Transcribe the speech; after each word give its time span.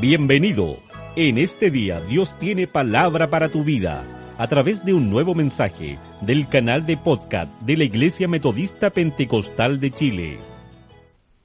Bienvenido. 0.00 0.78
En 1.14 1.38
este 1.38 1.70
día 1.70 2.00
Dios 2.00 2.36
tiene 2.38 2.66
palabra 2.66 3.30
para 3.30 3.48
tu 3.48 3.62
vida 3.62 4.04
a 4.36 4.48
través 4.48 4.84
de 4.84 4.92
un 4.92 5.08
nuevo 5.08 5.36
mensaje 5.36 5.98
del 6.20 6.48
canal 6.48 6.84
de 6.84 6.96
podcast 6.96 7.52
de 7.60 7.76
la 7.76 7.84
Iglesia 7.84 8.26
Metodista 8.26 8.90
Pentecostal 8.90 9.78
de 9.78 9.92
Chile. 9.92 10.38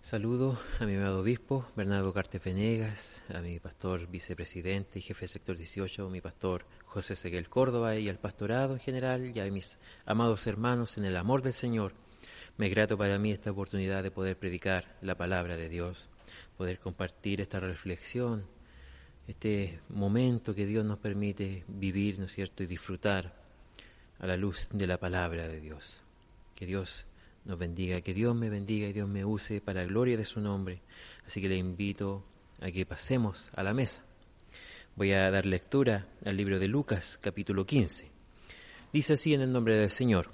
Saludo 0.01 0.57
a 0.79 0.85
mi 0.85 0.95
amado 0.95 1.19
obispo 1.19 1.67
Bernardo 1.75 2.11
Cartefenegas, 2.11 3.21
a 3.33 3.39
mi 3.39 3.59
pastor 3.59 4.07
vicepresidente 4.07 4.97
y 4.97 5.03
jefe 5.03 5.21
del 5.21 5.29
sector 5.29 5.55
18, 5.55 6.09
mi 6.09 6.19
pastor 6.19 6.65
José 6.85 7.15
Seguel 7.15 7.49
Córdoba 7.49 7.97
y 7.97 8.09
al 8.09 8.17
pastorado 8.17 8.73
en 8.73 8.79
general 8.79 9.31
y 9.35 9.39
a 9.39 9.45
mis 9.51 9.77
amados 10.07 10.47
hermanos 10.47 10.97
en 10.97 11.05
el 11.05 11.15
amor 11.17 11.43
del 11.43 11.53
Señor. 11.53 11.93
Me 12.57 12.69
grato 12.69 12.97
para 12.97 13.17
mí 13.17 13.31
esta 13.31 13.51
oportunidad 13.51 14.03
de 14.03 14.11
poder 14.11 14.37
predicar 14.37 14.97
la 15.01 15.15
palabra 15.15 15.55
de 15.57 15.69
Dios 15.69 16.09
poder 16.59 16.79
compartir 16.79 17.39
esta 17.39 17.61
reflexión, 17.61 18.45
este 19.27 19.79
momento 19.87 20.53
que 20.53 20.65
Dios 20.65 20.85
nos 20.85 20.97
permite 20.97 21.63
vivir, 21.69 22.19
¿no 22.19 22.25
es 22.25 22.33
cierto?, 22.33 22.63
y 22.63 22.67
disfrutar 22.67 23.33
a 24.19 24.27
la 24.27 24.35
luz 24.35 24.67
de 24.73 24.85
la 24.85 24.97
palabra 24.97 25.47
de 25.47 25.61
Dios. 25.61 26.03
Que 26.55 26.65
Dios 26.65 27.05
nos 27.45 27.57
bendiga, 27.57 28.01
que 28.01 28.13
Dios 28.13 28.35
me 28.35 28.49
bendiga 28.49 28.89
y 28.89 28.91
Dios 28.93 29.07
me 29.07 29.23
use 29.23 29.61
para 29.61 29.83
la 29.83 29.87
gloria 29.87 30.17
de 30.17 30.25
su 30.25 30.41
nombre. 30.41 30.81
Así 31.25 31.41
que 31.41 31.47
le 31.47 31.55
invito 31.55 32.25
a 32.59 32.69
que 32.71 32.85
pasemos 32.85 33.51
a 33.55 33.63
la 33.63 33.73
mesa. 33.73 34.03
Voy 34.97 35.13
a 35.13 35.31
dar 35.31 35.45
lectura 35.45 36.07
al 36.25 36.35
libro 36.35 36.59
de 36.59 36.67
Lucas, 36.67 37.17
capítulo 37.21 37.65
15. 37.65 38.11
Dice 38.91 39.13
así 39.13 39.33
en 39.33 39.39
el 39.39 39.53
nombre 39.53 39.77
del 39.77 39.91
Señor. 39.91 40.29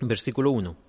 Versículo 0.00 0.50
1. 0.50 0.87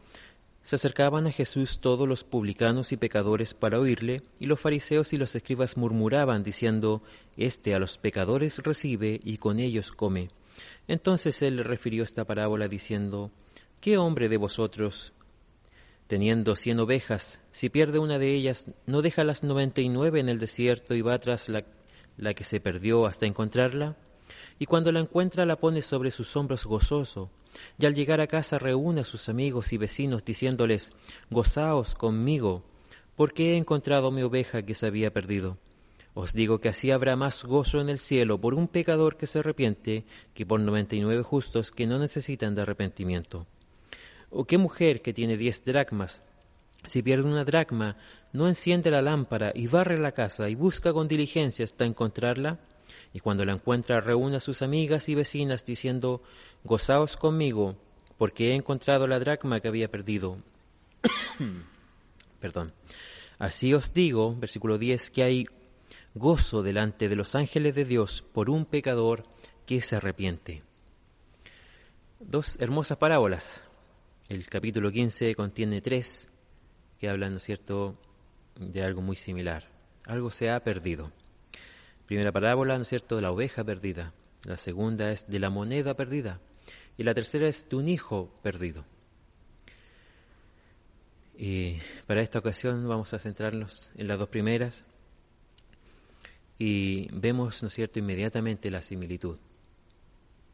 Se 0.70 0.76
acercaban 0.76 1.26
a 1.26 1.32
Jesús 1.32 1.80
todos 1.80 2.08
los 2.08 2.24
publicanos 2.24 2.92
y 2.92 2.98
pecadores 2.98 3.56
para 3.56 3.80
oírle, 3.80 4.22
y 4.40 4.46
los 4.46 4.60
fariseos 4.60 5.14
y 5.14 5.18
los 5.18 5.36
escribas 5.36 5.78
murmuraban, 5.78 6.44
diciendo, 6.44 7.02
Este 7.38 7.74
a 7.74 7.80
los 7.80 7.98
pecadores 7.98 8.60
recibe 8.60 9.20
y 9.24 9.40
con 9.40 9.60
ellos 9.60 9.92
come. 9.92 10.30
Entonces 10.88 11.42
él 11.42 11.56
le 11.56 11.64
refirió 11.64 12.04
esta 12.04 12.24
parábola 12.24 12.68
diciendo, 12.68 13.32
¿Qué 13.82 13.98
hombre 13.98 14.30
de 14.30 14.38
vosotros, 14.38 15.12
teniendo 16.06 16.56
cien 16.56 16.80
ovejas, 16.80 17.40
si 17.50 17.70
pierde 17.70 17.98
una 17.98 18.20
de 18.20 18.36
ellas, 18.36 18.68
no 18.86 19.02
deja 19.02 19.24
las 19.24 19.42
noventa 19.44 19.82
y 19.82 19.90
nueve 19.90 20.20
en 20.20 20.30
el 20.30 20.38
desierto 20.38 20.94
y 20.94 21.02
va 21.02 21.18
tras 21.18 21.50
la, 21.50 21.66
la 22.16 22.36
que 22.36 22.44
se 22.44 22.60
perdió 22.60 23.08
hasta 23.08 23.26
encontrarla? 23.26 23.98
Y 24.60 24.68
cuando 24.68 24.92
la 24.92 25.00
encuentra 25.00 25.48
la 25.48 25.56
pone 25.56 25.82
sobre 25.82 26.12
sus 26.12 26.36
hombros 26.36 26.66
gozoso, 26.66 27.32
y 27.78 27.86
al 27.86 27.94
llegar 27.94 28.22
a 28.22 28.28
casa 28.28 28.60
reúne 28.60 29.02
a 29.02 29.06
sus 29.06 29.30
amigos 29.30 29.74
y 29.74 29.78
vecinos 29.78 30.24
diciéndoles, 30.26 30.92
Gozaos 31.30 31.96
conmigo, 31.96 32.64
porque 33.16 33.54
he 33.54 33.58
encontrado 33.58 34.12
mi 34.12 34.22
oveja 34.22 34.64
que 34.64 34.76
se 34.76 34.88
había 34.88 35.12
perdido. 35.12 35.58
Os 36.14 36.34
digo 36.34 36.60
que 36.60 36.70
así 36.70 36.92
habrá 36.92 37.16
más 37.16 37.44
gozo 37.44 37.80
en 37.80 37.90
el 37.90 38.00
cielo 38.00 38.40
por 38.42 38.54
un 38.54 38.68
pecador 38.68 39.18
que 39.18 39.28
se 39.28 39.40
arrepiente 39.40 40.06
que 40.34 40.46
por 40.46 40.60
noventa 40.60 40.96
y 40.96 41.02
nueve 41.02 41.24
justos 41.24 41.72
que 41.72 41.88
no 41.88 42.00
necesitan 42.00 42.56
de 42.56 42.64
arrepentimiento. 42.64 43.48
¿O 44.30 44.46
qué 44.46 44.58
mujer 44.58 45.02
que 45.02 45.14
tiene 45.14 45.38
diez 45.38 45.64
dracmas, 45.64 46.22
si 46.88 47.02
pierde 47.02 47.28
una 47.28 47.46
dracma, 47.46 47.98
no 48.32 48.48
enciende 48.48 48.92
la 48.92 49.02
lámpara 49.02 49.52
y 49.56 49.68
barre 49.68 49.98
la 49.98 50.12
casa 50.12 50.50
y 50.50 50.56
busca 50.56 50.94
con 50.94 51.08
diligencia 51.08 51.66
hasta 51.66 51.86
encontrarla? 51.86 52.60
Y 53.14 53.20
cuando 53.20 53.46
la 53.46 53.54
encuentra 53.54 54.02
reúne 54.02 54.38
a 54.38 54.42
sus 54.42 54.62
amigas 54.62 55.10
y 55.10 55.16
vecinas 55.16 55.66
diciendo, 55.66 56.22
Gozaos 56.64 57.18
conmigo, 57.18 57.76
porque 58.18 58.52
he 58.52 58.56
encontrado 58.56 59.08
la 59.08 59.20
dracma 59.20 59.60
que 59.60 59.68
había 59.68 59.90
perdido. 59.90 60.38
Perdón. 62.40 62.74
Así 63.38 63.74
os 63.74 63.94
digo, 63.94 64.36
versículo 64.36 64.78
10, 64.78 65.10
que 65.12 65.24
hay 65.24 65.46
gozo 66.14 66.62
delante 66.62 67.08
de 67.08 67.16
los 67.16 67.36
ángeles 67.36 67.76
de 67.76 67.86
Dios 67.86 68.24
por 68.34 68.50
un 68.50 68.66
pecador 68.66 69.26
que 69.66 69.82
se 69.82 69.96
arrepiente. 69.96 70.64
Dos 72.20 72.58
hermosas 72.60 72.98
parábolas. 72.98 73.64
El 74.28 74.46
capítulo 74.48 74.92
15 74.92 75.34
contiene 75.36 75.82
tres 75.82 76.30
que 77.00 77.10
hablan, 77.10 77.32
¿no 77.32 77.38
es 77.38 77.44
cierto?, 77.44 77.98
de 78.60 78.84
algo 78.84 79.02
muy 79.02 79.16
similar. 79.16 79.70
Algo 80.06 80.30
se 80.30 80.50
ha 80.50 80.62
perdido. 80.62 81.12
Primera 82.10 82.32
parábola, 82.32 82.76
¿no 82.76 82.82
es 82.82 82.88
cierto?, 82.88 83.18
de 83.18 83.22
la 83.22 83.30
oveja 83.30 83.64
perdida. 83.64 84.14
La 84.44 84.58
segunda 84.58 85.12
es 85.12 85.28
de 85.28 85.38
la 85.38 85.52
moneda 85.52 85.94
perdida. 85.94 86.40
Y 86.98 87.04
la 87.04 87.14
tercera 87.14 87.48
es 87.48 87.70
de 87.70 87.76
un 87.76 87.88
hijo 87.88 88.34
perdido. 88.42 88.84
Y 91.38 91.78
para 92.08 92.24
esta 92.24 92.40
ocasión 92.40 92.88
vamos 92.88 93.14
a 93.14 93.20
centrarnos 93.20 93.92
en 93.96 94.08
las 94.08 94.18
dos 94.18 94.28
primeras. 94.28 94.84
Y 96.58 97.10
vemos, 97.12 97.62
¿no 97.62 97.68
es 97.68 97.76
cierto?, 97.76 98.00
inmediatamente 98.00 98.72
la 98.72 98.82
similitud. 98.82 99.38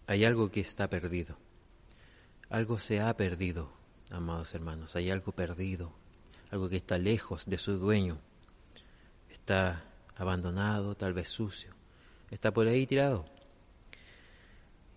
Hay 0.07 0.25
algo 0.25 0.51
que 0.51 0.59
está 0.59 0.89
perdido. 0.89 1.37
Algo 2.49 2.79
se 2.79 2.99
ha 2.99 3.15
perdido, 3.15 3.71
amados 4.09 4.53
hermanos. 4.55 4.97
Hay 4.97 5.09
algo 5.09 5.31
perdido. 5.31 5.93
Algo 6.51 6.67
que 6.67 6.75
está 6.75 6.97
lejos 6.97 7.45
de 7.45 7.57
su 7.57 7.77
dueño. 7.77 8.17
Está 9.31 9.85
abandonado, 10.15 10.95
tal 10.95 11.13
vez 11.13 11.29
sucio. 11.29 11.73
Está 12.31 12.51
por 12.51 12.67
ahí 12.67 12.85
tirado. 12.85 13.25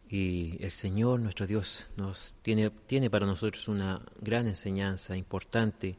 Y 0.09 0.56
el 0.65 0.71
Señor, 0.71 1.21
nuestro 1.21 1.47
Dios, 1.47 1.91
nos 1.97 2.34
tiene, 2.41 2.71
tiene 2.71 3.11
para 3.11 3.27
nosotros 3.27 3.69
una 3.69 4.01
gran 4.21 4.47
enseñanza 4.47 5.17
importante, 5.17 5.99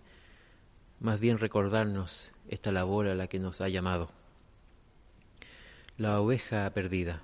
más 0.99 1.19
bien 1.19 1.37
recordarnos 1.37 2.33
esta 2.47 2.71
labor 2.71 3.07
a 3.07 3.15
la 3.15 3.27
que 3.27 3.39
nos 3.39 3.61
ha 3.61 3.69
llamado. 3.69 4.09
La 5.97 6.19
oveja 6.19 6.69
perdida. 6.71 7.21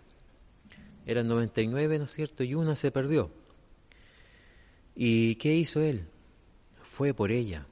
Eran 1.07 1.27
99, 1.27 1.97
¿no 1.97 2.05
es 2.05 2.11
cierto? 2.11 2.43
Y 2.43 2.53
una 2.53 2.75
se 2.75 2.91
perdió. 2.91 3.31
¿Y 4.95 5.35
qué 5.35 5.55
hizo 5.55 5.81
él? 5.81 6.07
Fue 6.83 7.13
por 7.13 7.31
ella. 7.31 7.65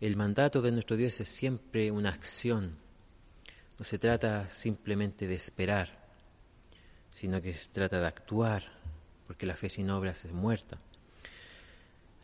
El 0.00 0.16
mandato 0.16 0.60
de 0.60 0.72
nuestro 0.72 0.96
Dios 0.96 1.18
es 1.20 1.28
siempre 1.28 1.90
una 1.90 2.10
acción, 2.10 2.76
no 3.78 3.84
se 3.84 3.98
trata 3.98 4.48
simplemente 4.50 5.26
de 5.26 5.34
esperar, 5.34 6.04
sino 7.10 7.42
que 7.42 7.54
se 7.54 7.70
trata 7.70 8.00
de 8.00 8.06
actuar, 8.06 8.62
porque 9.26 9.46
la 9.46 9.56
fe 9.56 9.68
sin 9.68 9.90
obras 9.90 10.24
es 10.24 10.32
muerta. 10.32 10.78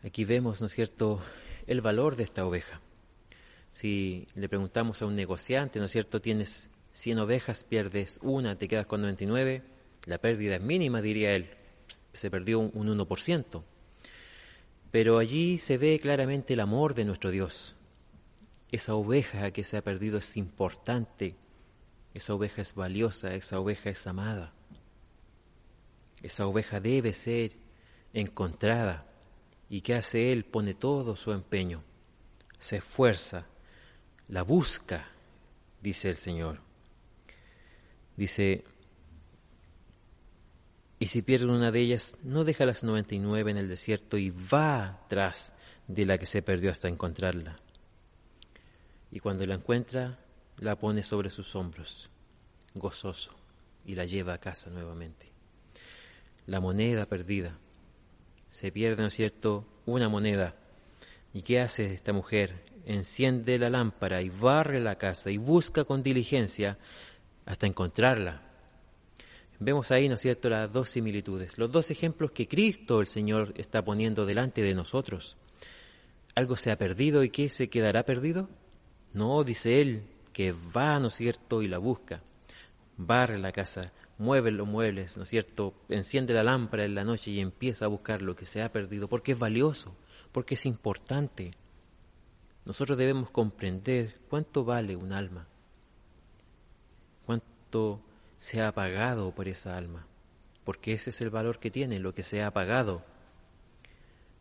Aquí 0.03 0.23
vemos, 0.23 0.61
¿no 0.61 0.67
es 0.67 0.73
cierto?, 0.73 1.21
el 1.67 1.81
valor 1.81 2.15
de 2.15 2.23
esta 2.23 2.45
oveja. 2.45 2.81
Si 3.71 4.27
le 4.35 4.49
preguntamos 4.49 5.01
a 5.01 5.05
un 5.05 5.15
negociante, 5.15 5.79
¿no 5.79 5.85
es 5.85 5.91
cierto?, 5.91 6.21
tienes 6.21 6.69
100 6.93 7.19
ovejas, 7.19 7.63
pierdes 7.63 8.19
una, 8.21 8.57
te 8.57 8.67
quedas 8.67 8.85
con 8.85 9.01
99, 9.01 9.63
la 10.05 10.17
pérdida 10.17 10.55
es 10.55 10.61
mínima, 10.61 11.01
diría 11.01 11.35
él, 11.35 11.51
se 12.13 12.31
perdió 12.31 12.59
un, 12.59 12.71
un 12.73 12.97
1%. 12.97 13.63
Pero 14.89 15.19
allí 15.19 15.57
se 15.57 15.77
ve 15.77 15.99
claramente 16.01 16.53
el 16.53 16.59
amor 16.59 16.95
de 16.95 17.05
nuestro 17.05 17.29
Dios, 17.29 17.75
esa 18.71 18.95
oveja 18.95 19.51
que 19.51 19.63
se 19.63 19.77
ha 19.77 19.83
perdido 19.83 20.17
es 20.17 20.37
importante, 20.37 21.35
esa 22.13 22.33
oveja 22.33 22.61
es 22.61 22.75
valiosa, 22.75 23.33
esa 23.33 23.59
oveja 23.59 23.89
es 23.89 24.05
amada. 24.07 24.53
Esa 26.21 26.45
oveja 26.45 26.79
debe 26.79 27.13
ser 27.13 27.53
encontrada. 28.13 29.05
¿Y 29.69 29.81
qué 29.81 29.95
hace 29.95 30.31
Él? 30.31 30.43
Pone 30.43 30.73
todo 30.73 31.15
su 31.15 31.31
empeño, 31.31 31.83
se 32.59 32.77
esfuerza, 32.77 33.47
la 34.27 34.43
busca, 34.43 35.09
dice 35.81 36.09
el 36.09 36.17
Señor. 36.17 36.59
Dice, 38.17 38.65
y 40.99 41.07
si 41.07 41.21
pierde 41.21 41.45
una 41.45 41.71
de 41.71 41.79
ellas, 41.79 42.17
no 42.21 42.43
deja 42.43 42.65
las 42.65 42.83
noventa 42.83 43.15
y 43.15 43.19
nueve 43.19 43.51
en 43.51 43.57
el 43.57 43.69
desierto 43.69 44.17
y 44.17 44.29
va 44.29 45.05
tras 45.07 45.53
de 45.87 46.05
la 46.05 46.17
que 46.17 46.25
se 46.25 46.41
perdió 46.41 46.69
hasta 46.71 46.89
encontrarla 46.89 47.55
y 49.11 49.19
cuando 49.19 49.45
la 49.45 49.55
encuentra 49.55 50.19
la 50.61 50.77
pone 50.77 51.03
sobre 51.03 51.29
sus 51.31 51.55
hombros, 51.55 52.09
gozoso, 52.75 53.35
y 53.83 53.95
la 53.95 54.05
lleva 54.05 54.35
a 54.35 54.37
casa 54.37 54.69
nuevamente. 54.69 55.31
La 56.45 56.59
moneda 56.59 57.07
perdida. 57.07 57.57
Se 58.47 58.71
pierde, 58.71 59.01
¿no 59.01 59.07
es 59.07 59.15
cierto?, 59.15 59.65
una 59.87 60.07
moneda. 60.07 60.55
¿Y 61.33 61.41
qué 61.41 61.59
hace 61.59 61.93
esta 61.93 62.13
mujer? 62.13 62.63
Enciende 62.85 63.57
la 63.57 63.71
lámpara 63.71 64.21
y 64.21 64.29
barre 64.29 64.79
la 64.79 64.99
casa 64.99 65.31
y 65.31 65.37
busca 65.37 65.83
con 65.83 66.03
diligencia 66.03 66.77
hasta 67.45 67.65
encontrarla. 67.65 68.43
Vemos 69.59 69.89
ahí, 69.89 70.07
¿no 70.09 70.15
es 70.15 70.21
cierto?, 70.21 70.47
las 70.47 70.71
dos 70.71 70.89
similitudes, 70.89 71.57
los 71.57 71.71
dos 71.71 71.89
ejemplos 71.89 72.31
que 72.31 72.47
Cristo 72.47 73.01
el 73.01 73.07
Señor 73.07 73.53
está 73.57 73.83
poniendo 73.83 74.27
delante 74.27 74.61
de 74.61 74.75
nosotros. 74.75 75.37
Algo 76.35 76.55
se 76.55 76.69
ha 76.69 76.77
perdido 76.77 77.23
y 77.23 77.31
¿qué 77.31 77.49
se 77.49 77.67
quedará 77.67 78.03
perdido? 78.03 78.47
No, 79.13 79.43
dice 79.43 79.81
él, 79.81 80.03
que 80.33 80.53
va, 80.53 80.99
¿no 80.99 81.07
es 81.07 81.15
cierto?, 81.15 81.61
y 81.61 81.67
la 81.67 81.77
busca. 81.77 82.21
Barre 82.97 83.37
la 83.37 83.51
casa, 83.51 83.91
mueve 84.17 84.51
los 84.51 84.67
muebles, 84.67 85.17
¿no 85.17 85.23
es 85.23 85.29
cierto?, 85.29 85.73
enciende 85.89 86.33
la 86.33 86.43
lámpara 86.43 86.85
en 86.85 86.95
la 86.95 87.03
noche 87.03 87.31
y 87.31 87.39
empieza 87.39 87.85
a 87.85 87.89
buscar 87.89 88.21
lo 88.21 88.35
que 88.35 88.45
se 88.45 88.61
ha 88.61 88.71
perdido, 88.71 89.07
porque 89.07 89.31
es 89.31 89.39
valioso, 89.39 89.95
porque 90.31 90.53
es 90.55 90.65
importante. 90.65 91.51
Nosotros 92.65 92.97
debemos 92.97 93.31
comprender 93.31 94.19
cuánto 94.29 94.63
vale 94.63 94.95
un 94.95 95.13
alma. 95.13 95.47
cuánto 97.25 98.01
se 98.37 98.61
ha 98.61 98.71
pagado 98.71 99.33
por 99.33 99.47
esa 99.47 99.77
alma, 99.77 100.05
porque 100.63 100.93
ese 100.93 101.11
es 101.11 101.21
el 101.21 101.29
valor 101.29 101.59
que 101.59 101.71
tiene, 101.71 101.99
lo 101.99 102.13
que 102.13 102.23
se 102.23 102.43
ha 102.43 102.51
pagado. 102.51 103.03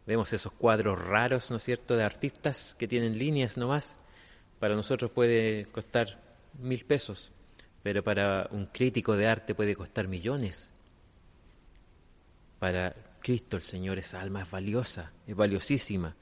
Vemos 0.07 0.33
esos 0.33 0.53
cuadros 0.53 0.99
raros, 0.99 1.51
¿no 1.51 1.59
es 1.59 1.63
cierto?, 1.63 1.97
de 1.97 2.03
artistas 2.03 2.75
que 2.79 2.89
tienen 2.89 3.19
líneas 3.19 3.57
nomás. 3.57 3.97
Para 4.61 4.77
nosotros 4.77 5.11
puede 5.11 5.67
costar 5.73 6.21
mil 6.61 6.85
pesos, 6.85 7.33
pero 7.83 8.05
para 8.05 8.47
un 8.53 8.67
crítico 8.67 9.17
de 9.17 9.27
arte 9.27 9.55
puede 9.55 9.75
costar 9.75 10.07
millones. 10.07 10.71
Para 12.59 12.95
Cristo 13.23 13.57
el 13.57 13.63
Señor 13.63 13.99
esa 13.99 14.21
alma 14.21 14.43
es 14.43 14.51
valiosa, 14.51 15.13
es 15.27 15.35
valiosísima. 15.35 16.15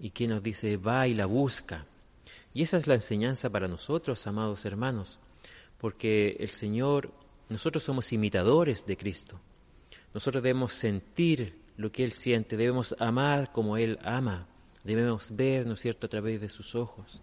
¿Y 0.00 0.10
quien 0.10 0.30
nos 0.30 0.42
dice? 0.42 0.76
Va 0.76 1.06
y 1.06 1.14
la 1.14 1.26
busca. 1.26 1.86
Y 2.52 2.62
esa 2.62 2.76
es 2.76 2.88
la 2.88 2.94
enseñanza 2.94 3.50
para 3.50 3.68
nosotros, 3.68 4.26
amados 4.26 4.64
hermanos, 4.64 5.20
porque 5.78 6.36
el 6.40 6.48
Señor, 6.48 7.12
nosotros 7.48 7.84
somos 7.84 8.12
imitadores 8.12 8.84
de 8.84 8.96
Cristo. 8.96 9.40
Nosotros 10.12 10.42
debemos 10.42 10.72
sentir 10.72 11.56
lo 11.76 11.92
que 11.92 12.04
Él 12.04 12.12
siente, 12.12 12.56
debemos 12.56 12.96
amar 12.98 13.52
como 13.52 13.76
Él 13.76 13.98
ama, 14.02 14.48
debemos 14.82 15.34
ver, 15.34 15.66
¿no 15.66 15.74
es 15.74 15.80
cierto?, 15.80 16.06
a 16.06 16.10
través 16.10 16.40
de 16.40 16.48
sus 16.48 16.74
ojos, 16.74 17.22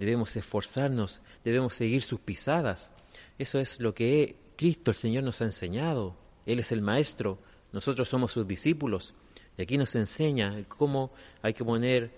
debemos 0.00 0.34
esforzarnos, 0.34 1.20
debemos 1.44 1.74
seguir 1.74 2.00
sus 2.00 2.20
pisadas. 2.20 2.90
Eso 3.38 3.58
es 3.58 3.80
lo 3.80 3.94
que 3.94 4.34
Cristo, 4.56 4.90
el 4.90 4.96
Señor, 4.96 5.24
nos 5.24 5.42
ha 5.42 5.44
enseñado. 5.44 6.16
Él 6.46 6.58
es 6.58 6.72
el 6.72 6.80
Maestro, 6.80 7.38
nosotros 7.70 8.08
somos 8.08 8.32
sus 8.32 8.48
discípulos. 8.48 9.14
Y 9.58 9.62
aquí 9.62 9.76
nos 9.76 9.94
enseña 9.94 10.64
cómo 10.68 11.12
hay 11.42 11.52
que 11.52 11.64
poner 11.64 12.16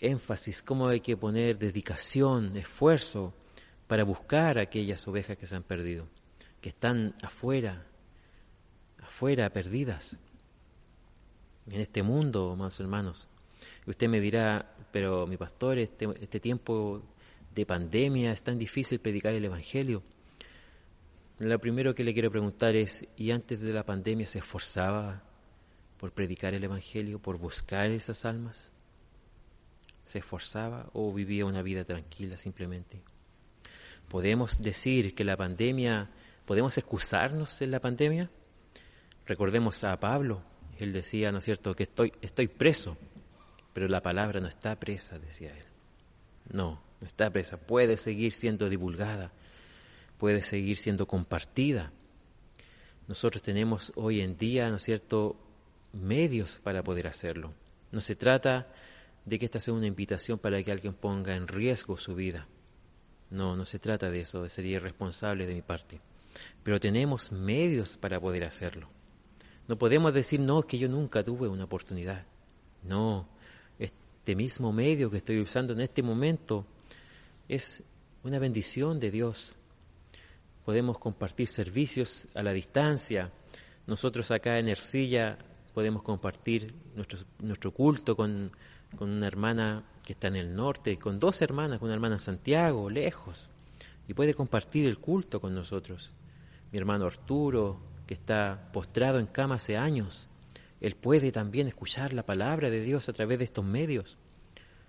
énfasis, 0.00 0.60
cómo 0.60 0.88
hay 0.88 1.00
que 1.00 1.16
poner 1.16 1.56
dedicación, 1.56 2.56
esfuerzo 2.56 3.32
para 3.86 4.02
buscar 4.02 4.58
aquellas 4.58 5.06
ovejas 5.06 5.36
que 5.36 5.46
se 5.46 5.54
han 5.54 5.62
perdido, 5.62 6.08
que 6.60 6.70
están 6.70 7.14
afuera, 7.22 7.86
afuera, 9.00 9.50
perdidas 9.50 10.18
en 11.70 11.80
este 11.80 12.02
mundo, 12.02 12.50
amados 12.50 12.80
hermanos. 12.80 13.28
Usted 13.86 14.08
me 14.08 14.20
dirá, 14.20 14.74
pero 14.92 15.26
mi 15.26 15.36
pastor, 15.36 15.78
este, 15.78 16.08
este 16.20 16.40
tiempo 16.40 17.02
de 17.54 17.66
pandemia 17.66 18.32
es 18.32 18.42
tan 18.42 18.58
difícil 18.58 18.98
predicar 18.98 19.34
el 19.34 19.44
Evangelio. 19.44 20.02
Lo 21.38 21.58
primero 21.58 21.94
que 21.94 22.04
le 22.04 22.12
quiero 22.12 22.30
preguntar 22.30 22.76
es, 22.76 23.04
¿y 23.16 23.30
antes 23.30 23.60
de 23.60 23.72
la 23.72 23.84
pandemia 23.84 24.26
se 24.26 24.38
esforzaba 24.38 25.22
por 25.98 26.12
predicar 26.12 26.54
el 26.54 26.64
Evangelio, 26.64 27.18
por 27.18 27.38
buscar 27.38 27.90
esas 27.90 28.24
almas? 28.24 28.72
¿Se 30.04 30.18
esforzaba 30.18 30.90
o 30.92 31.12
vivía 31.12 31.44
una 31.46 31.62
vida 31.62 31.84
tranquila 31.84 32.38
simplemente? 32.38 33.02
¿Podemos 34.08 34.60
decir 34.60 35.14
que 35.14 35.24
la 35.24 35.36
pandemia, 35.36 36.10
podemos 36.44 36.76
excusarnos 36.78 37.60
en 37.62 37.70
la 37.70 37.80
pandemia? 37.80 38.30
Recordemos 39.26 39.82
a 39.82 39.98
Pablo, 39.98 40.42
él 40.78 40.92
decía, 40.92 41.32
¿no 41.32 41.38
es 41.38 41.44
cierto?, 41.44 41.74
que 41.74 41.84
estoy, 41.84 42.12
estoy 42.20 42.48
preso, 42.48 42.96
pero 43.74 43.88
la 43.88 44.02
palabra 44.02 44.40
no 44.40 44.48
está 44.48 44.78
presa, 44.80 45.18
decía 45.18 45.50
él. 45.50 45.64
No, 46.50 46.80
no 47.00 47.06
está 47.06 47.28
presa, 47.30 47.58
puede 47.58 47.98
seguir 47.98 48.32
siendo 48.32 48.70
divulgada, 48.70 49.32
puede 50.16 50.40
seguir 50.40 50.78
siendo 50.78 51.06
compartida. 51.06 51.92
Nosotros 53.08 53.42
tenemos 53.42 53.92
hoy 53.96 54.20
en 54.20 54.38
día, 54.38 54.70
¿no 54.70 54.76
es 54.76 54.84
cierto?, 54.84 55.36
medios 55.92 56.60
para 56.60 56.82
poder 56.82 57.06
hacerlo. 57.06 57.52
No 57.92 58.00
se 58.00 58.16
trata 58.16 58.68
de 59.24 59.38
que 59.38 59.44
esta 59.44 59.60
sea 59.60 59.74
una 59.74 59.86
invitación 59.86 60.38
para 60.38 60.62
que 60.62 60.72
alguien 60.72 60.94
ponga 60.94 61.36
en 61.36 61.48
riesgo 61.48 61.96
su 61.96 62.14
vida. 62.14 62.48
No, 63.30 63.56
no 63.56 63.64
se 63.64 63.78
trata 63.78 64.10
de 64.10 64.20
eso, 64.20 64.48
sería 64.48 64.76
irresponsable 64.76 65.46
de 65.46 65.54
mi 65.54 65.62
parte. 65.62 66.00
Pero 66.62 66.80
tenemos 66.80 67.32
medios 67.32 67.96
para 67.96 68.20
poder 68.20 68.44
hacerlo. 68.44 68.88
No 69.66 69.78
podemos 69.78 70.12
decir, 70.12 70.40
no, 70.40 70.62
que 70.62 70.78
yo 70.78 70.88
nunca 70.88 71.24
tuve 71.24 71.48
una 71.48 71.64
oportunidad. 71.64 72.26
No, 72.82 73.28
este 74.24 74.36
mismo 74.36 74.72
medio 74.72 75.10
que 75.10 75.18
estoy 75.18 75.38
usando 75.38 75.74
en 75.74 75.82
este 75.82 76.02
momento 76.02 76.64
es 77.46 77.82
una 78.22 78.38
bendición 78.38 78.98
de 78.98 79.10
Dios. 79.10 79.54
Podemos 80.64 80.96
compartir 80.98 81.46
servicios 81.46 82.26
a 82.34 82.42
la 82.42 82.54
distancia. 82.54 83.30
Nosotros 83.86 84.30
acá 84.30 84.58
en 84.58 84.70
Ercilla 84.70 85.36
podemos 85.74 86.02
compartir 86.02 86.74
nuestro, 87.42 87.70
culto 87.72 88.16
con, 88.16 88.50
con 88.96 89.10
una 89.10 89.26
hermana 89.26 89.84
que 90.02 90.14
está 90.14 90.28
en 90.28 90.36
el 90.36 90.56
norte, 90.56 90.96
con 90.96 91.20
dos 91.20 91.42
hermanas, 91.42 91.78
con 91.78 91.88
una 91.88 91.94
hermana 91.94 92.18
Santiago, 92.18 92.88
lejos, 92.88 93.50
y 94.08 94.14
puede 94.14 94.32
compartir 94.32 94.88
el 94.88 94.96
culto 95.00 95.38
con 95.38 95.54
nosotros. 95.54 96.12
Mi 96.72 96.78
hermano 96.78 97.04
Arturo, 97.04 97.78
que 98.06 98.14
está 98.14 98.70
postrado 98.72 99.18
en 99.18 99.26
cama 99.26 99.56
hace 99.56 99.76
años, 99.76 100.30
él 100.86 100.96
puede 100.96 101.32
también 101.32 101.66
escuchar 101.66 102.12
la 102.12 102.24
palabra 102.24 102.70
de 102.70 102.80
Dios 102.80 103.08
a 103.08 103.12
través 103.12 103.38
de 103.38 103.44
estos 103.44 103.64
medios. 103.64 104.18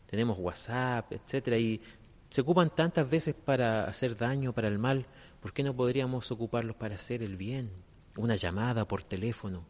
Tenemos 0.08 0.38
WhatsApp, 0.40 1.12
etcétera, 1.12 1.58
y 1.58 1.82
se 2.30 2.42
ocupan 2.42 2.74
tantas 2.76 3.10
veces 3.10 3.34
para 3.34 3.86
hacer 3.86 4.16
daño, 4.16 4.54
para 4.54 4.68
el 4.68 4.78
mal, 4.78 5.06
¿por 5.42 5.54
qué 5.54 5.64
no 5.64 5.76
podríamos 5.76 6.32
ocuparlos 6.32 6.76
para 6.76 6.96
hacer 6.96 7.24
el 7.24 7.38
bien? 7.38 7.72
Una 8.18 8.36
llamada 8.36 8.88
por 8.88 9.04
teléfono, 9.04 9.66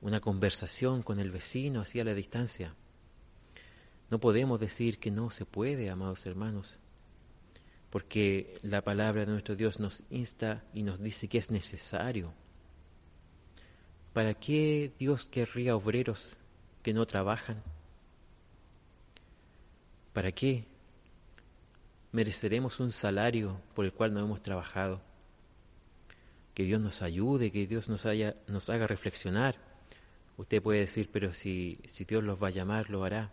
una 0.00 0.20
conversación 0.20 1.02
con 1.02 1.20
el 1.20 1.30
vecino 1.30 1.80
así 1.80 2.00
a 2.00 2.04
la 2.04 2.14
distancia. 2.14 2.74
No 4.10 4.18
podemos 4.18 4.58
decir 4.58 4.98
que 4.98 5.10
no 5.10 5.30
se 5.30 5.44
puede, 5.46 5.90
amados 5.90 6.26
hermanos 6.26 6.78
porque 7.90 8.58
la 8.62 8.82
palabra 8.82 9.22
de 9.22 9.32
nuestro 9.32 9.56
Dios 9.56 9.80
nos 9.80 10.04
insta 10.10 10.64
y 10.72 10.84
nos 10.84 11.00
dice 11.00 11.28
que 11.28 11.38
es 11.38 11.50
necesario. 11.50 12.32
¿Para 14.20 14.34
qué 14.34 14.92
Dios 14.98 15.26
querría 15.26 15.74
obreros 15.74 16.36
que 16.82 16.92
no 16.92 17.06
trabajan? 17.06 17.62
¿Para 20.12 20.30
qué 20.30 20.66
mereceremos 22.12 22.80
un 22.80 22.92
salario 22.92 23.58
por 23.74 23.86
el 23.86 23.94
cual 23.94 24.12
no 24.12 24.20
hemos 24.20 24.42
trabajado? 24.42 25.00
Que 26.52 26.64
Dios 26.64 26.82
nos 26.82 27.00
ayude, 27.00 27.50
que 27.50 27.66
Dios 27.66 27.88
nos, 27.88 28.04
haya, 28.04 28.36
nos 28.46 28.68
haga 28.68 28.86
reflexionar. 28.86 29.56
Usted 30.36 30.60
puede 30.60 30.80
decir, 30.80 31.08
pero 31.10 31.32
si, 31.32 31.78
si 31.86 32.04
Dios 32.04 32.22
los 32.22 32.42
va 32.42 32.48
a 32.48 32.50
llamar, 32.50 32.90
lo 32.90 33.04
hará. 33.04 33.30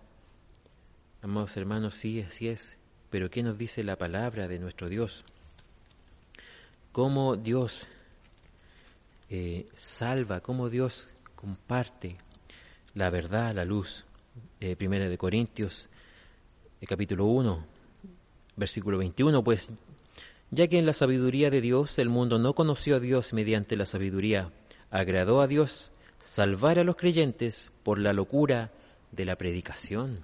Amados 1.21 1.57
hermanos, 1.57 1.95
sí, 1.95 2.21
así 2.21 2.47
es. 2.47 2.77
Pero 3.09 3.29
¿qué 3.29 3.43
nos 3.43 3.57
dice 3.57 3.83
la 3.83 3.97
palabra 3.97 4.47
de 4.47 4.57
nuestro 4.57 4.87
Dios? 4.87 5.25
Cómo 6.93 7.35
Dios 7.35 7.89
eh, 9.29 9.65
salva, 9.73 10.41
cómo 10.41 10.69
Dios 10.69 11.09
comparte 11.35 12.17
la 12.93 13.09
verdad, 13.09 13.53
la 13.53 13.65
luz. 13.65 14.05
Eh, 14.59 14.75
primera 14.75 15.09
de 15.09 15.17
Corintios, 15.17 15.89
eh, 16.81 16.85
capítulo 16.85 17.25
1, 17.25 17.65
versículo 18.55 18.97
21, 18.97 19.43
pues 19.43 19.71
ya 20.51 20.67
que 20.67 20.79
en 20.79 20.85
la 20.85 20.93
sabiduría 20.93 21.49
de 21.49 21.61
Dios 21.61 21.97
el 21.99 22.09
mundo 22.09 22.39
no 22.39 22.53
conoció 22.53 22.95
a 22.95 22.99
Dios 22.99 23.33
mediante 23.33 23.75
la 23.75 23.85
sabiduría, 23.85 24.51
agradó 24.91 25.41
a 25.41 25.47
Dios 25.47 25.91
salvar 26.19 26.79
a 26.79 26.83
los 26.83 26.95
creyentes 26.95 27.71
por 27.83 27.99
la 27.99 28.13
locura 28.13 28.71
de 29.11 29.25
la 29.25 29.35
predicación 29.35 30.23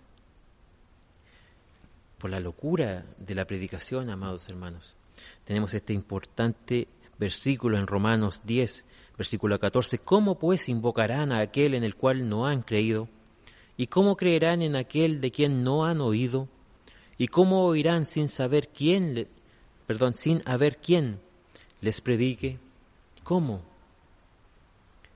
por 2.23 2.29
la 2.29 2.39
locura 2.39 3.03
de 3.17 3.35
la 3.35 3.43
predicación, 3.43 4.09
amados 4.09 4.47
hermanos. 4.47 4.95
Tenemos 5.43 5.73
este 5.73 5.91
importante 5.91 6.87
versículo 7.23 7.77
en 7.77 7.87
Romanos 7.87 8.41
10, 8.43 8.83
versículo 9.17 9.59
14. 9.59 9.99
¿Cómo 9.99 10.37
pues 10.37 10.67
invocarán 10.67 11.31
a 11.31 11.39
aquel 11.39 11.73
en 11.73 11.83
el 11.83 11.95
cual 11.95 12.27
no 12.27 12.45
han 12.45 12.61
creído? 12.61 13.07
¿Y 13.77 13.87
cómo 13.87 14.17
creerán 14.17 14.61
en 14.61 14.75
aquel 14.75 15.21
de 15.21 15.31
quien 15.31 15.63
no 15.63 15.85
han 15.85 16.01
oído? 16.01 16.49
¿Y 17.17 17.27
cómo 17.27 17.65
oirán 17.65 18.05
sin 18.05 18.27
saber 18.27 18.67
quién, 18.69 19.27
perdón, 19.87 20.15
sin 20.15 20.41
haber 20.45 20.77
quién 20.77 21.21
les 21.79 22.01
predique? 22.01 22.59
¿Cómo? 23.23 23.61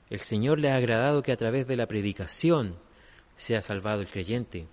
El 0.10 0.22
Señor 0.22 0.60
le 0.60 0.72
ha 0.72 0.78
agradado 0.78 1.22
que 1.22 1.34
a 1.34 1.38
través 1.38 1.68
de 1.68 1.76
la 1.76 1.88
predicación 1.88 2.78
sea 3.36 3.62
salvado 3.62 4.02
el 4.02 4.10
creyente. 4.10 4.68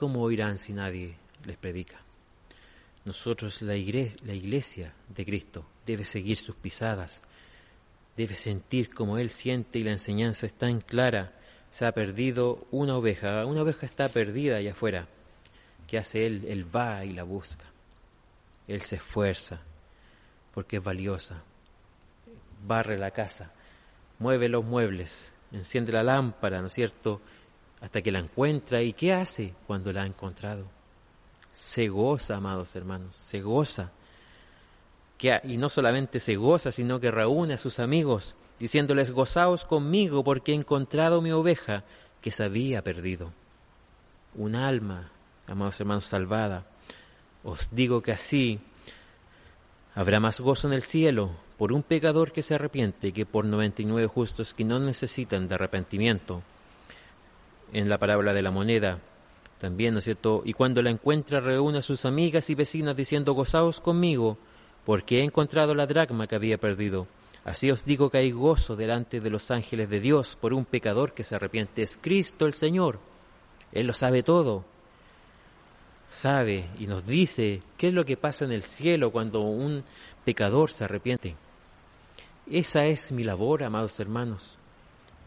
¿cómo 0.00 0.22
oirán 0.22 0.56
si 0.56 0.72
nadie 0.72 1.14
les 1.44 1.58
predica? 1.58 2.00
Nosotros, 3.04 3.62
la 3.62 3.76
iglesia, 3.76 4.92
de 5.08 5.24
Cristo, 5.24 5.66
debe 5.86 6.04
seguir 6.04 6.36
sus 6.36 6.54
pisadas, 6.56 7.22
debe 8.16 8.34
sentir 8.34 8.94
como 8.94 9.18
Él 9.18 9.30
siente 9.30 9.78
y 9.78 9.84
la 9.84 9.92
enseñanza 9.92 10.46
es 10.46 10.52
tan 10.52 10.80
clara. 10.80 11.32
Se 11.70 11.86
ha 11.86 11.92
perdido 11.92 12.66
una 12.70 12.96
oveja, 12.96 13.46
una 13.46 13.62
oveja 13.62 13.86
está 13.86 14.08
perdida 14.08 14.56
allá 14.56 14.72
afuera. 14.72 15.08
¿Qué 15.86 15.98
hace 15.98 16.26
Él? 16.26 16.44
Él 16.48 16.74
va 16.74 17.04
y 17.04 17.12
la 17.12 17.22
busca. 17.22 17.64
Él 18.68 18.82
se 18.82 18.96
esfuerza 18.96 19.60
porque 20.52 20.76
es 20.76 20.82
valiosa. 20.82 21.42
Barre 22.66 22.98
la 22.98 23.10
casa, 23.10 23.52
mueve 24.18 24.48
los 24.48 24.64
muebles, 24.64 25.32
enciende 25.52 25.92
la 25.92 26.02
lámpara, 26.02 26.60
¿no 26.60 26.66
es 26.66 26.74
cierto? 26.74 27.20
hasta 27.80 28.02
que 28.02 28.12
la 28.12 28.18
encuentra. 28.18 28.82
¿Y 28.82 28.92
qué 28.92 29.12
hace 29.12 29.54
cuando 29.66 29.92
la 29.92 30.02
ha 30.02 30.06
encontrado? 30.06 30.66
Se 31.52 31.88
goza, 31.88 32.36
amados 32.36 32.74
hermanos, 32.76 33.16
se 33.16 33.40
goza 33.40 33.90
que, 35.18 35.38
y 35.44 35.56
no 35.58 35.68
solamente 35.68 36.18
se 36.18 36.36
goza, 36.36 36.72
sino 36.72 36.98
que 36.98 37.10
reúne 37.10 37.54
a 37.54 37.58
sus 37.58 37.78
amigos, 37.78 38.34
diciéndoles, 38.58 39.10
gozaos 39.10 39.66
conmigo 39.66 40.24
porque 40.24 40.52
he 40.52 40.54
encontrado 40.54 41.20
mi 41.20 41.30
oveja 41.30 41.84
que 42.22 42.30
se 42.30 42.44
había 42.44 42.82
perdido. 42.82 43.32
Un 44.34 44.54
alma, 44.54 45.10
amados 45.46 45.78
hermanos, 45.80 46.06
salvada. 46.06 46.64
Os 47.44 47.68
digo 47.70 48.00
que 48.02 48.12
así 48.12 48.60
habrá 49.94 50.20
más 50.20 50.40
gozo 50.40 50.68
en 50.68 50.74
el 50.74 50.82
cielo 50.82 51.30
por 51.58 51.72
un 51.72 51.82
pecador 51.82 52.32
que 52.32 52.42
se 52.42 52.54
arrepiente 52.54 53.12
que 53.12 53.26
por 53.26 53.44
noventa 53.44 53.82
y 53.82 53.84
nueve 53.84 54.06
justos 54.06 54.54
que 54.54 54.64
no 54.64 54.78
necesitan 54.78 55.48
de 55.48 55.54
arrepentimiento. 55.56 56.42
En 57.72 57.88
la 57.88 57.98
parábola 57.98 58.32
de 58.32 58.42
la 58.42 58.50
moneda, 58.50 59.00
también, 59.60 59.92
¿no 59.92 59.98
es 59.98 60.06
cierto? 60.06 60.42
Y 60.44 60.54
cuando 60.54 60.82
la 60.82 60.90
encuentra, 60.90 61.38
reúne 61.38 61.78
a 61.78 61.82
sus 61.82 62.06
amigas 62.06 62.48
y 62.48 62.54
vecinas 62.54 62.96
diciendo, 62.96 63.34
gozaos 63.34 63.78
conmigo, 63.78 64.38
porque 64.86 65.20
he 65.20 65.22
encontrado 65.22 65.74
la 65.74 65.86
dracma 65.86 66.26
que 66.26 66.34
había 66.34 66.58
perdido. 66.58 67.06
Así 67.44 67.70
os 67.70 67.84
digo 67.84 68.10
que 68.10 68.18
hay 68.18 68.32
gozo 68.32 68.74
delante 68.74 69.20
de 69.20 69.30
los 69.30 69.50
ángeles 69.50 69.90
de 69.90 70.00
Dios 70.00 70.36
por 70.40 70.54
un 70.54 70.64
pecador 70.64 71.12
que 71.12 71.24
se 71.24 71.34
arrepiente. 71.34 71.82
Es 71.82 71.98
Cristo 72.00 72.46
el 72.46 72.54
Señor. 72.54 72.98
Él 73.72 73.86
lo 73.86 73.92
sabe 73.92 74.22
todo. 74.22 74.64
Sabe 76.08 76.70
y 76.78 76.86
nos 76.86 77.06
dice 77.06 77.62
qué 77.76 77.88
es 77.88 77.94
lo 77.94 78.04
que 78.04 78.16
pasa 78.16 78.46
en 78.46 78.52
el 78.52 78.62
cielo 78.62 79.12
cuando 79.12 79.42
un 79.42 79.84
pecador 80.24 80.70
se 80.70 80.84
arrepiente. 80.84 81.36
Esa 82.50 82.86
es 82.86 83.12
mi 83.12 83.24
labor, 83.24 83.62
amados 83.62 84.00
hermanos. 84.00 84.58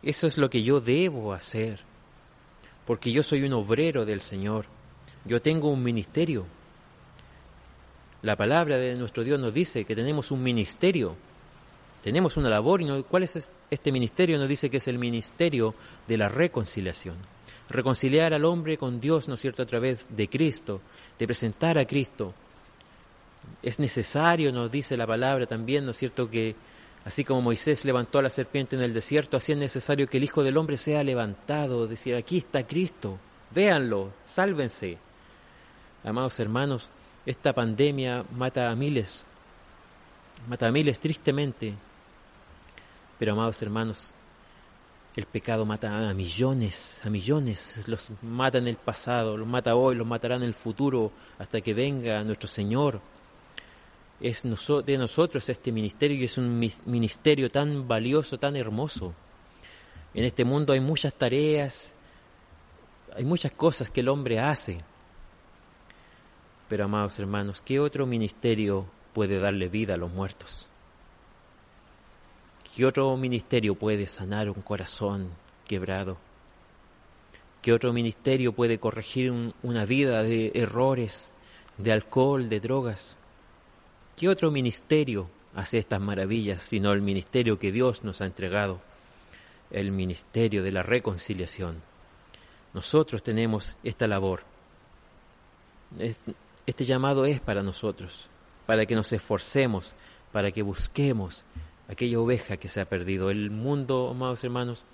Eso 0.01 0.25
es 0.25 0.37
lo 0.37 0.49
que 0.49 0.63
yo 0.63 0.81
debo 0.81 1.33
hacer. 1.33 1.92
Porque 2.85 3.11
yo 3.11 3.23
soy 3.23 3.43
un 3.43 3.53
obrero 3.53 4.05
del 4.05 4.21
Señor. 4.21 4.65
Yo 5.25 5.41
tengo 5.41 5.69
un 5.69 5.83
ministerio. 5.83 6.45
La 8.21 8.35
palabra 8.35 8.77
de 8.77 8.95
nuestro 8.95 9.23
Dios 9.23 9.39
nos 9.39 9.53
dice 9.53 9.85
que 9.85 9.95
tenemos 9.95 10.31
un 10.31 10.43
ministerio 10.43 11.15
tenemos 12.03 12.35
una 12.35 12.49
labor 12.49 12.81
y 12.81 13.03
¿cuál 13.03 13.23
es 13.23 13.49
este 13.71 13.91
ministerio? 13.91 14.37
Nos 14.37 14.49
dice 14.49 14.69
que 14.69 14.77
es 14.77 14.89
el 14.89 14.99
ministerio 14.99 15.73
de 16.05 16.17
la 16.17 16.27
reconciliación. 16.27 17.15
Reconciliar 17.69 18.33
al 18.33 18.43
hombre 18.43 18.77
con 18.77 18.99
Dios, 18.99 19.29
¿no 19.29 19.35
es 19.35 19.39
cierto?, 19.39 19.63
a 19.63 19.65
través 19.65 20.05
de 20.09 20.27
Cristo, 20.27 20.81
de 21.17 21.25
presentar 21.25 21.77
a 21.77 21.85
Cristo. 21.85 22.33
Es 23.61 23.79
necesario, 23.79 24.51
nos 24.51 24.69
dice 24.69 24.97
la 24.97 25.07
palabra 25.07 25.45
también, 25.45 25.85
¿no 25.85 25.91
es 25.91 25.97
cierto?, 25.97 26.29
que 26.29 26.57
así 27.05 27.23
como 27.23 27.41
Moisés 27.41 27.85
levantó 27.85 28.19
a 28.19 28.21
la 28.21 28.29
serpiente 28.29 28.75
en 28.75 28.81
el 28.81 28.93
desierto, 28.93 29.37
así 29.37 29.51
es 29.51 29.57
necesario 29.57 30.07
que 30.07 30.17
el 30.17 30.23
Hijo 30.23 30.43
del 30.43 30.57
Hombre 30.57 30.77
sea 30.77 31.03
levantado, 31.03 31.87
decir, 31.87 32.15
aquí 32.15 32.39
está 32.39 32.65
Cristo, 32.65 33.17
véanlo, 33.51 34.11
sálvense. 34.23 34.97
Amados 36.03 36.39
hermanos, 36.39 36.89
esta 37.25 37.53
pandemia 37.53 38.25
mata 38.35 38.69
a 38.69 38.75
miles, 38.75 39.25
mata 40.47 40.67
a 40.67 40.71
miles 40.71 40.99
tristemente, 40.99 41.73
pero 43.17 43.33
amados 43.33 43.61
hermanos, 43.61 44.15
el 45.15 45.25
pecado 45.25 45.65
mata 45.65 46.09
a 46.09 46.13
millones, 46.13 46.99
a 47.03 47.09
millones, 47.09 47.87
los 47.87 48.09
mata 48.21 48.57
en 48.57 48.67
el 48.67 48.77
pasado, 48.77 49.37
los 49.37 49.47
mata 49.47 49.75
hoy, 49.75 49.95
los 49.95 50.07
matará 50.07 50.35
en 50.35 50.43
el 50.43 50.55
futuro, 50.55 51.11
hasta 51.37 51.61
que 51.61 51.73
venga 51.73 52.23
nuestro 52.23 52.47
Señor. 52.47 52.99
Es 54.23 54.43
de 54.43 54.97
nosotros 54.97 55.49
este 55.49 55.73
ministerio 55.73 56.15
y 56.15 56.23
es 56.23 56.37
un 56.37 56.57
ministerio 56.85 57.51
tan 57.51 57.89
valioso, 57.89 58.39
tan 58.39 58.55
hermoso. 58.55 59.13
En 60.13 60.23
este 60.23 60.45
mundo 60.45 60.71
hay 60.71 60.79
muchas 60.79 61.13
tareas, 61.13 61.93
hay 63.13 63.25
muchas 63.25 63.51
cosas 63.51 63.89
que 63.89 63.99
el 63.99 64.07
hombre 64.07 64.39
hace. 64.39 64.79
Pero 66.69 66.85
amados 66.85 67.19
hermanos, 67.19 67.61
¿qué 67.65 67.81
otro 67.81 68.05
ministerio 68.05 68.85
puede 69.11 69.39
darle 69.39 69.67
vida 69.67 69.95
a 69.95 69.97
los 69.97 70.09
muertos? 70.09 70.69
¿Qué 72.73 72.85
otro 72.85 73.17
ministerio 73.17 73.75
puede 73.75 74.07
sanar 74.07 74.49
un 74.49 74.61
corazón 74.61 75.31
quebrado? 75.67 76.17
¿Qué 77.61 77.73
otro 77.73 77.91
ministerio 77.91 78.53
puede 78.53 78.79
corregir 78.79 79.33
una 79.61 79.83
vida 79.83 80.23
de 80.23 80.53
errores, 80.55 81.33
de 81.77 81.91
alcohol, 81.91 82.47
de 82.47 82.61
drogas? 82.61 83.17
¿Qué 84.15 84.29
otro 84.29 84.51
ministerio 84.51 85.27
hace 85.55 85.79
estas 85.79 85.99
maravillas 85.99 86.61
sino 86.61 86.93
el 86.93 87.01
ministerio 87.01 87.57
que 87.57 87.71
Dios 87.71 88.03
nos 88.03 88.21
ha 88.21 88.25
entregado? 88.25 88.79
El 89.71 89.91
ministerio 89.91 90.61
de 90.61 90.71
la 90.71 90.83
reconciliación. 90.83 91.81
Nosotros 92.75 93.23
tenemos 93.23 93.75
esta 93.83 94.07
labor. 94.07 94.41
Este 96.67 96.85
llamado 96.85 97.25
es 97.25 97.39
para 97.39 97.63
nosotros, 97.63 98.29
para 98.67 98.85
que 98.85 98.95
nos 98.95 99.11
esforcemos, 99.11 99.95
para 100.31 100.51
que 100.51 100.61
busquemos 100.61 101.45
aquella 101.87 102.19
oveja 102.19 102.57
que 102.57 102.69
se 102.69 102.81
ha 102.81 102.85
perdido. 102.85 103.31
El 103.31 103.49
mundo, 103.49 104.09
amados 104.11 104.43
hermanos, 104.43 104.85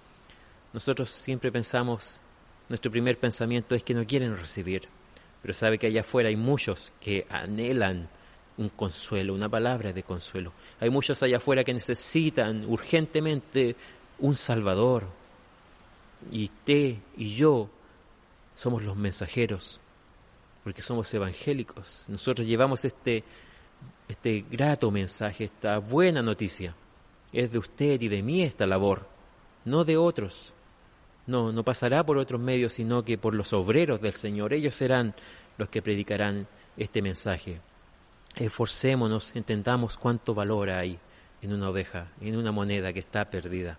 nosotros 0.72 1.10
siempre 1.10 1.52
pensamos, 1.52 2.22
nuestro 2.70 2.90
primer 2.90 3.20
pensamiento 3.20 3.76
es 3.76 3.84
que 3.84 3.94
no 3.94 4.08
quieren 4.08 4.38
recibir, 4.38 4.88
pero 5.42 5.54
sabe 5.54 5.78
que 5.78 5.88
allá 5.88 6.02
afuera 6.02 6.30
hay 6.30 6.38
muchos 6.38 6.94
que 7.02 7.28
anhelan 7.30 8.10
un 8.60 8.70
consuelo, 8.70 9.34
una 9.34 9.50
palabra 9.50 9.94
de 9.94 10.04
consuelo. 10.04 10.52
Hay 10.80 10.90
muchos 10.90 11.24
allá 11.24 11.38
afuera 11.38 11.64
que 11.64 11.74
necesitan 11.74 12.66
urgentemente 12.66 13.76
un 14.20 14.36
Salvador. 14.36 15.08
Y 16.32 16.46
usted 16.46 16.96
y 17.16 17.36
yo 17.36 17.70
somos 18.56 18.84
los 18.84 18.98
mensajeros, 18.98 19.80
porque 20.64 20.82
somos 20.82 21.12
evangélicos. 21.14 22.04
Nosotros 22.10 22.46
llevamos 22.46 22.84
este 22.84 23.24
este 24.10 24.44
grato 24.52 24.92
mensaje, 24.92 25.46
esta 25.46 25.78
buena 25.78 26.22
noticia. 26.22 26.76
Es 27.32 27.52
de 27.52 27.60
usted 27.60 28.02
y 28.02 28.10
de 28.10 28.22
mí 28.22 28.42
esta 28.42 28.68
labor, 28.68 29.08
no 29.64 29.86
de 29.86 29.96
otros. 29.96 30.54
No, 31.28 31.52
no 31.52 31.64
pasará 31.64 32.04
por 32.04 32.18
otros 32.18 32.42
medios, 32.42 32.74
sino 32.74 33.06
que 33.06 33.18
por 33.18 33.36
los 33.36 33.54
obreros 33.54 34.02
del 34.02 34.14
Señor. 34.14 34.52
Ellos 34.52 34.76
serán 34.76 35.14
los 35.58 35.70
que 35.70 35.82
predicarán 35.82 36.48
este 36.76 37.04
mensaje. 37.04 37.62
Esforcémonos, 38.36 39.36
entendamos 39.36 39.98
cuánto 39.98 40.34
valor 40.34 40.70
hay 40.70 40.98
en 41.42 41.54
una 41.54 41.70
oveja, 41.70 42.08
en 42.22 42.36
una 42.36 42.52
moneda 42.52 42.94
que 42.94 43.00
está 43.00 43.26
perdida. 43.26 43.78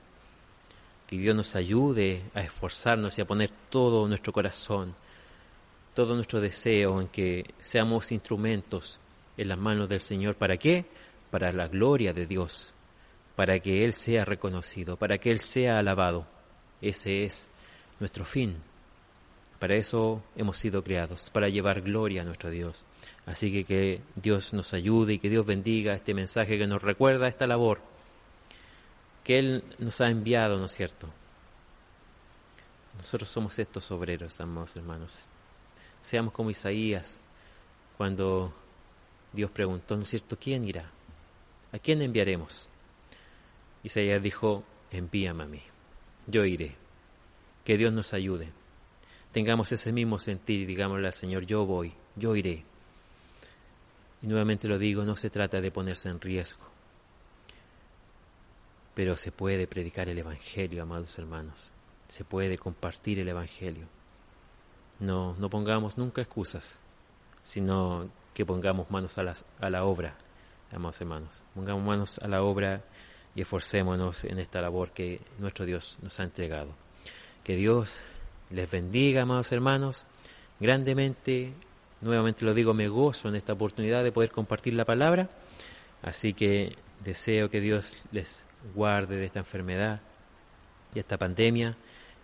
Que 1.07 1.17
Dios 1.17 1.35
nos 1.35 1.57
ayude 1.57 2.23
a 2.35 2.41
esforzarnos 2.41 3.19
y 3.19 3.23
a 3.23 3.27
poner 3.27 3.51
todo 3.69 4.07
nuestro 4.07 4.33
corazón, 4.33 4.95
todo 5.95 6.15
nuestro 6.15 6.41
deseo 6.41 7.01
en 7.01 7.09
que 7.09 7.55
seamos 7.59 8.13
instrumentos 8.13 9.01
en 9.37 9.49
las 9.49 9.59
manos 9.59 9.89
del 9.89 10.01
Señor. 10.01 10.37
¿Para 10.37 10.57
qué? 10.57 10.85
Para 11.31 11.53
la 11.53 11.69
gloria 11.69 12.13
de 12.13 12.27
Dios, 12.27 12.73
para 13.37 13.59
que 13.61 13.85
Él 13.85 13.93
sea 13.93 14.25
reconocido, 14.25 14.97
para 14.97 15.19
que 15.19 15.31
Él 15.31 15.41
sea 15.41 15.79
alabado. 15.79 16.27
Ese 16.81 17.25
es 17.25 17.47
nuestro 17.99 18.25
fin. 18.25 18.70
Para 19.61 19.77
eso 19.77 20.25
hemos 20.35 20.57
sido 20.57 20.83
creados, 20.83 21.31
para 21.31 21.49
llevar 21.49 21.83
gloria 21.83 22.23
a 22.23 22.25
nuestro 22.25 22.51
Dios. 22.51 22.85
Así 23.27 23.53
que 23.53 23.65
que 23.65 24.01
Dios 24.17 24.53
nos 24.53 24.75
ayude 24.75 25.13
y 25.13 25.19
que 25.21 25.31
Dios 25.31 25.47
bendiga 25.47 25.95
este 25.95 26.15
mensaje 26.15 26.59
que 26.59 26.67
nos 26.67 26.83
recuerda 26.83 27.29
esta 27.29 27.47
labor 27.47 27.81
que 29.25 29.39
Él 29.39 29.65
nos 29.79 30.01
ha 30.01 30.09
enviado, 30.09 30.59
¿no 30.59 30.67
es 30.67 30.73
cierto? 30.73 31.09
Nosotros 32.97 33.31
somos 33.31 33.59
estos 33.59 33.91
obreros, 33.91 34.41
amados 34.41 34.77
hermanos. 34.77 35.29
Seamos 36.01 36.33
como 36.33 36.51
Isaías, 36.51 37.21
cuando 37.97 38.53
Dios 39.33 39.51
preguntó, 39.51 39.97
¿no 39.97 40.03
es 40.03 40.09
cierto? 40.09 40.39
¿Quién 40.39 40.67
irá? 40.67 40.91
¿A 41.73 41.79
quién 41.79 42.03
enviaremos? 42.03 42.69
Isaías 43.83 44.23
dijo, 44.23 44.65
envíame 44.91 45.45
a 45.45 45.47
mí, 45.47 45.63
yo 46.27 46.45
iré. 46.45 46.77
Que 47.65 47.77
Dios 47.77 47.93
nos 47.93 48.13
ayude. 48.15 48.51
Tengamos 49.33 49.71
ese 49.71 49.93
mismo 49.93 50.19
sentir 50.19 50.61
y 50.61 50.67
digámosle 50.67 51.07
al 51.07 51.13
Señor, 51.13 51.47
yo 51.47 51.65
voy, 51.65 51.93
yo 52.17 52.35
iré. 52.35 52.65
Y 54.23 54.27
nuevamente 54.27 54.69
lo 54.69 54.79
digo, 54.79 55.05
no 55.05 55.17
se 55.17 55.31
trata 55.31 55.61
de 55.61 55.71
ponerse 55.71 56.09
en 56.09 56.21
riesgo, 56.21 56.65
pero 58.95 59.17
se 59.17 59.33
puede 59.33 59.67
predicar 59.67 60.09
el 60.09 60.19
Evangelio, 60.19 60.83
amados 60.83 61.19
hermanos. 61.19 61.71
Se 62.09 62.25
puede 62.25 62.59
compartir 62.59 63.21
el 63.21 63.29
Evangelio. 63.29 63.87
No, 64.99 65.35
no 65.39 65.49
pongamos 65.49 65.97
nunca 65.97 66.21
excusas, 66.21 66.81
sino 67.43 68.11
que 68.35 68.45
pongamos 68.45 68.91
manos 68.91 69.17
a, 69.19 69.35
a 69.61 69.71
la 69.71 69.85
obra, 69.85 70.17
amados 70.73 71.01
hermanos. 71.01 71.43
Pongamos 71.55 71.85
manos 71.85 72.19
a 72.19 72.29
la 72.29 72.43
obra 72.43 72.83
y 73.35 73.43
esforcémonos 73.43 74.25
en 74.25 74.41
esta 74.41 74.61
labor 74.61 74.91
que 74.91 75.21
nuestro 75.39 75.65
Dios 75.65 75.99
nos 76.03 76.19
ha 76.21 76.25
entregado. 76.25 76.75
Que 77.45 77.57
Dios 77.57 78.05
les 78.51 78.71
bendiga, 78.71 79.23
amados 79.23 79.53
hermanos, 79.53 80.05
grandemente. 80.59 81.53
Nuevamente 82.01 82.45
lo 82.45 82.55
digo, 82.55 82.75
me 82.75 82.89
gozo 82.89 83.29
en 83.29 83.37
esta 83.37 83.53
oportunidad 83.53 84.03
de 84.03 84.13
poder 84.13 84.31
compartir 84.31 84.75
la 84.75 84.85
palabra. 84.85 85.29
Así 86.03 86.33
que 86.33 86.73
deseo 87.05 87.51
que 87.51 87.61
Dios 87.61 88.03
les 88.13 88.45
guarde 88.75 89.17
de 89.17 89.27
esta 89.27 89.41
enfermedad, 89.41 90.01
de 90.95 91.01
esta 91.01 91.19
pandemia, 91.19 91.77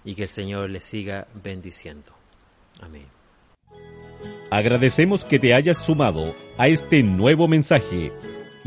y 0.05 0.15
que 0.15 0.23
el 0.23 0.29
Señor 0.29 0.71
les 0.71 0.85
siga 0.85 1.27
bendiciendo. 1.43 2.13
Amén. 2.81 3.07
Agradecemos 4.51 5.25
que 5.25 5.39
te 5.39 5.55
hayas 5.55 5.79
sumado 5.85 6.35
a 6.57 6.69
este 6.69 7.03
nuevo 7.03 7.49
mensaje 7.49 8.13